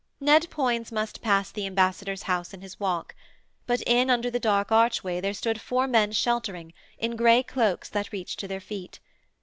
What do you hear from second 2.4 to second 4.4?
in his walk, but in under the